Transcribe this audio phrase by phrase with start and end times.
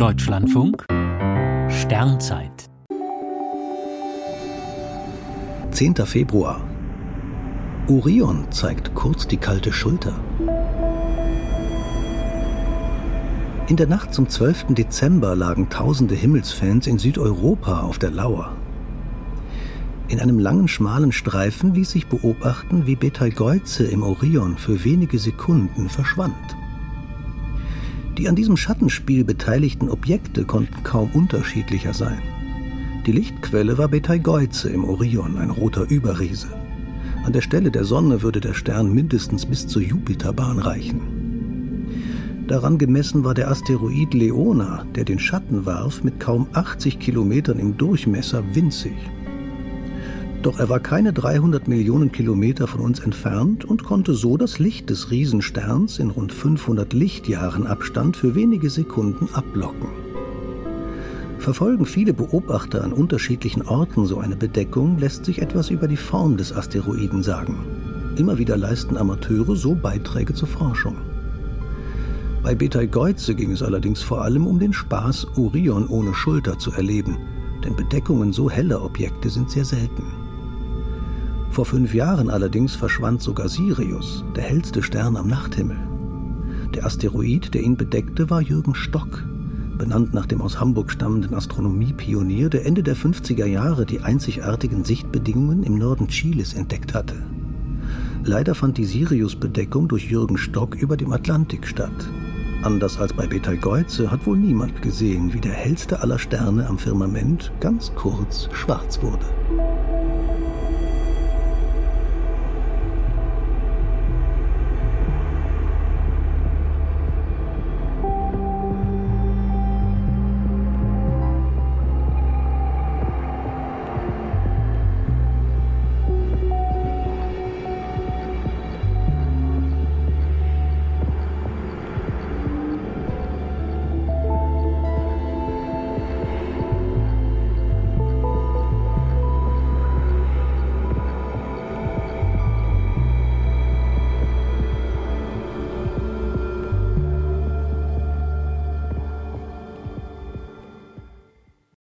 [0.00, 0.86] Deutschlandfunk
[1.68, 2.70] Sternzeit
[5.72, 5.94] 10.
[6.06, 6.66] Februar
[7.86, 10.18] Orion zeigt kurz die kalte Schulter.
[13.68, 14.68] In der Nacht zum 12.
[14.70, 18.56] Dezember lagen tausende Himmelsfans in Südeuropa auf der Lauer.
[20.08, 25.90] In einem langen, schmalen Streifen ließ sich beobachten, wie Betelgeuse im Orion für wenige Sekunden
[25.90, 26.56] verschwand.
[28.20, 32.20] Die an diesem Schattenspiel beteiligten Objekte konnten kaum unterschiedlicher sein.
[33.06, 36.48] Die Lichtquelle war Betelgeuse im Orion, ein roter Überriese.
[37.24, 41.00] An der Stelle der Sonne würde der Stern mindestens bis zur Jupiterbahn reichen.
[42.46, 47.78] Daran gemessen war der Asteroid Leona, der den Schatten warf, mit kaum 80 Kilometern im
[47.78, 48.98] Durchmesser winzig.
[50.42, 54.88] Doch er war keine 300 Millionen Kilometer von uns entfernt und konnte so das Licht
[54.88, 59.88] des Riesensterns in rund 500 Lichtjahren Abstand für wenige Sekunden ablocken.
[61.38, 66.38] Verfolgen viele Beobachter an unterschiedlichen Orten so eine Bedeckung, lässt sich etwas über die Form
[66.38, 67.56] des Asteroiden sagen.
[68.16, 70.96] Immer wieder leisten Amateure so Beiträge zur Forschung.
[72.42, 77.18] Bei Betelgeuse ging es allerdings vor allem um den Spaß, Orion ohne Schulter zu erleben,
[77.62, 80.19] denn Bedeckungen so heller Objekte sind sehr selten.
[81.50, 85.76] Vor fünf Jahren allerdings verschwand sogar Sirius, der hellste Stern am Nachthimmel.
[86.74, 89.24] Der Asteroid, der ihn bedeckte, war Jürgen Stock,
[89.76, 95.64] benannt nach dem aus Hamburg stammenden Astronomiepionier, der Ende der 50er Jahre die einzigartigen Sichtbedingungen
[95.64, 97.16] im Norden Chiles entdeckt hatte.
[98.22, 102.10] Leider fand die Sirius-Bedeckung durch Jürgen Stock über dem Atlantik statt.
[102.62, 107.50] Anders als bei Betelgeuse hat wohl niemand gesehen, wie der hellste aller Sterne am Firmament
[107.58, 109.26] ganz kurz schwarz wurde.